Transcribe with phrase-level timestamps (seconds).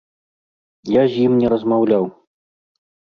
[0.95, 2.03] Я з ім не размаўляў.